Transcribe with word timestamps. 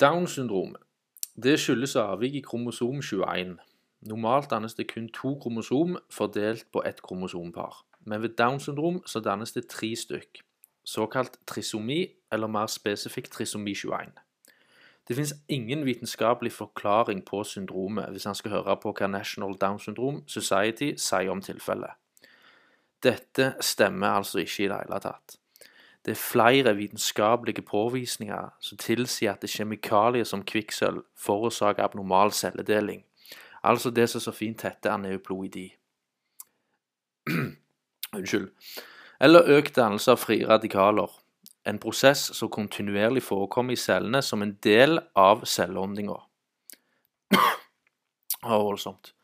Downs 0.00 0.30
syndrom 0.30 0.74
det 1.42 1.60
skyldes 1.60 1.92
avvik 1.96 2.34
i 2.34 2.40
kromosom 2.40 3.02
21. 3.02 3.58
Normalt 4.00 4.50
dannes 4.50 4.74
det 4.74 4.88
kun 4.90 5.08
to 5.08 5.36
kromosom 5.38 5.98
fordelt 6.10 6.66
på 6.72 6.82
ett 6.82 7.02
kromosompar, 7.02 7.84
men 8.00 8.22
ved 8.22 8.28
Downs 8.28 8.62
syndrom 8.62 9.02
så 9.06 9.20
dannes 9.20 9.52
det 9.52 9.68
tre 9.68 9.96
stykk, 9.96 10.40
såkalt 10.84 11.38
trisomi, 11.46 12.08
eller 12.32 12.46
mer 12.46 12.66
spesifikt 12.66 13.32
trisomi 13.32 13.74
21. 13.74 14.10
Det 15.08 15.16
finnes 15.16 15.34
ingen 15.48 15.86
vitenskapelig 15.86 16.52
forklaring 16.52 17.24
på 17.24 17.44
syndromet 17.44 18.10
hvis 18.10 18.24
han 18.24 18.34
skal 18.34 18.50
høre 18.50 18.76
på 18.82 18.96
hva 18.98 19.06
National 19.06 19.54
Down 19.60 19.78
Syndrome 19.78 20.22
Society 20.26 20.94
sier 20.96 21.30
om 21.30 21.42
tilfellet. 21.42 21.94
Dette 23.02 23.54
stemmer 23.60 24.18
altså 24.18 24.42
ikke 24.42 24.64
i 24.64 24.68
det 24.68 24.82
hele 24.82 25.00
tatt. 25.06 25.38
Det 26.04 26.10
er 26.10 26.14
flere 26.14 26.76
vitenskapelige 26.76 27.62
påvisninger 27.62 28.48
som 28.60 28.78
tilsier 28.78 29.32
at 29.32 29.42
det 29.42 29.48
er 29.48 29.56
kjemikalier 29.56 30.24
som 30.28 30.42
kvikksølv 30.44 31.00
forårsaker 31.16 31.84
abnormal 31.84 32.32
celledeling, 32.32 33.04
altså 33.62 33.90
det 33.90 34.10
som 34.10 34.20
så 34.20 34.32
fint 34.32 34.62
heter 34.62 34.92
aneuploidi. 34.92 35.70
Unnskyld. 38.16 38.50
Eller 39.20 39.48
økt 39.56 39.76
dannelse 39.76 40.12
av 40.12 40.20
frie 40.20 40.48
radikaler, 40.48 41.08
en 41.64 41.78
prosess 41.80 42.26
som 42.36 42.50
kontinuerlig 42.52 43.22
forekommer 43.22 43.72
i 43.72 43.80
cellene 43.80 44.20
som 44.22 44.42
en 44.42 44.58
del 44.62 45.00
av 45.16 45.46
celleåndinga. 45.48 46.18
voldsomt. 48.44 49.14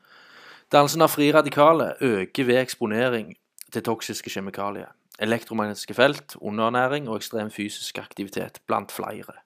Dannelsen 0.72 1.02
av 1.02 1.12
frie 1.12 1.34
radikaler 1.34 2.00
øker 2.00 2.44
ved 2.44 2.62
eksponering 2.62 3.34
til 3.72 3.84
toksiske 3.84 4.30
kjemikalier 4.30 4.94
elektromagnetiske 5.20 5.94
felt, 5.94 6.36
underernæring 6.40 7.08
og 7.08 7.20
ekstrem 7.20 7.50
fysisk 7.50 7.98
aktivitet, 7.98 8.60
blant 8.66 8.92
flere. 8.92 9.40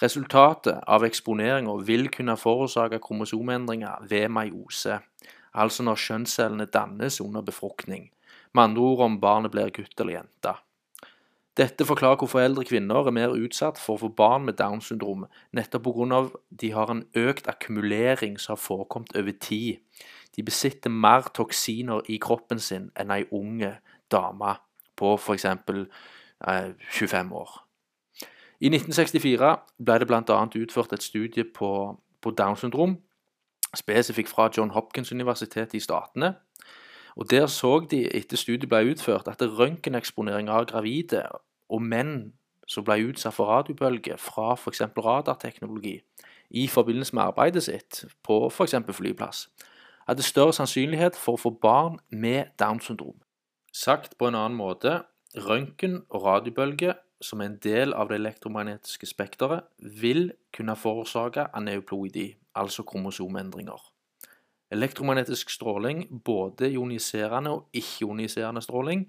Resultatet 0.00 0.80
av 0.88 1.04
eksponeringa 1.04 1.74
vil 1.84 2.08
kunne 2.08 2.38
forårsake 2.40 3.02
kromosomendringer 3.04 4.06
ved 4.08 4.30
meiose, 4.32 5.00
altså 5.52 5.84
når 5.84 6.00
kjønnscellene 6.06 6.70
dannes 6.72 7.20
under 7.20 7.44
befruktning, 7.44 8.08
med 8.54 8.62
andre 8.64 8.82
ord 8.82 9.04
om 9.04 9.20
barnet 9.20 9.52
blir 9.52 9.72
gutt 9.74 10.00
eller 10.00 10.20
jente. 10.20 10.54
Dette 11.58 11.84
forklarer 11.84 12.16
hvorfor 12.16 12.40
eldre 12.40 12.64
kvinner 12.64 13.04
er 13.04 13.12
mer 13.12 13.34
utsatt 13.36 13.78
for 13.78 13.98
å 13.98 14.00
få 14.04 14.08
barn 14.16 14.46
med 14.46 14.56
Downs 14.56 14.86
syndrom, 14.88 15.26
nettopp 15.52 15.82
pga. 15.84 16.20
de 16.48 16.70
har 16.72 16.90
en 16.90 17.04
økt 17.14 17.48
akkumulering 17.48 18.38
som 18.38 18.54
har 18.54 18.62
forekommet 18.62 19.16
over 19.16 19.32
tid. 19.32 19.80
De 20.36 20.42
besitter 20.42 20.90
mer 20.90 21.28
toksiner 21.34 22.00
i 22.08 22.16
kroppen 22.16 22.58
sin 22.58 22.90
enn 22.96 23.10
ei 23.10 23.26
unge 23.30 23.74
dame 24.12 24.54
på 24.96 25.14
f.eks. 25.16 25.44
Eh, 25.44 26.72
25 26.90 27.32
år. 27.32 27.66
I 28.60 28.68
1964 28.68 29.56
ble 29.84 29.98
det 29.98 30.06
bl.a. 30.08 30.40
utført 30.62 30.92
et 30.92 31.02
studie 31.02 31.44
på, 31.44 32.00
på 32.20 32.30
Downs 32.30 32.60
syndrom, 32.60 32.98
spesifikt 33.76 34.28
fra 34.28 34.50
John 34.56 34.70
Hopkins 34.70 35.12
universitet 35.12 35.74
i 35.74 35.80
Statene. 35.80 36.34
Og 37.16 37.30
Der 37.30 37.46
så 37.46 37.86
de 37.90 38.04
etter 38.16 38.36
studiet 38.36 38.68
ble 38.68 38.92
utført, 38.92 39.28
at 39.28 39.42
røntgeneksponering 39.42 40.48
av 40.48 40.66
gravide 40.66 41.24
og 41.68 41.82
menn 41.82 42.32
som 42.68 42.84
ble 42.84 43.00
utsatt 43.10 43.34
for 43.34 43.50
radiobølger 43.50 44.16
fra 44.16 44.52
f.eks. 44.54 44.80
radarteknologi 44.96 46.00
i 46.50 46.66
forbindelse 46.68 47.14
med 47.14 47.22
arbeidet 47.22 47.62
sitt 47.62 48.04
på 48.22 48.46
f.eks. 48.46 48.74
flyplass, 48.92 49.48
hadde 50.06 50.22
større 50.22 50.52
sannsynlighet 50.52 51.16
for 51.16 51.38
å 51.38 51.42
få 51.42 51.50
barn 51.62 51.98
med 52.10 52.52
Downs 52.58 52.84
syndrom. 52.90 53.18
Sagt 53.72 54.18
på 54.18 54.26
en 54.26 54.34
annen 54.34 54.58
måte, 54.58 55.02
røntgen 55.38 56.02
og 56.10 56.24
radiobølger 56.24 56.98
som 57.22 57.40
er 57.40 57.50
en 57.50 57.58
del 57.62 57.92
av 57.94 58.08
det 58.10 58.18
elektromagnetiske 58.18 59.06
spekteret, 59.06 59.68
vil 59.78 60.32
kunne 60.56 60.76
forårsake 60.76 61.46
aneuploidi, 61.56 62.32
altså 62.56 62.82
kromosomendringer. 62.82 63.80
Elektromagnetisk 64.70 65.50
stråling, 65.50 66.22
både 66.24 66.70
ioniserende 66.72 67.50
og 67.50 67.68
ikke-ioniserende 67.72 68.62
stråling, 68.62 69.06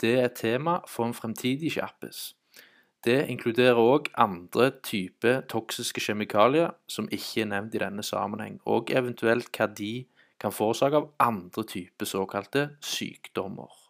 det 0.00 0.18
er 0.18 0.24
et 0.24 0.38
tema 0.38 0.80
for 0.88 1.06
en 1.06 1.14
fremtidig 1.14 1.72
kjappis. 1.76 2.34
Det 3.04 3.26
inkluderer 3.28 3.78
òg 3.78 4.08
andre 4.18 4.70
typer 4.82 5.42
toksiske 5.48 6.00
kjemikalier 6.00 6.72
som 6.88 7.08
ikke 7.12 7.44
er 7.44 7.50
nevnt 7.52 7.76
i 7.76 7.82
denne 7.82 8.02
sammenheng, 8.02 8.58
og 8.64 8.90
eventuelt 8.90 9.52
hva 9.54 9.68
de 9.68 10.06
kan 10.40 10.52
forårsake 10.52 10.98
av 10.98 11.10
andre 11.20 11.66
typer 11.68 12.08
såkalte 12.08 12.68
sykdommer. 12.80 13.83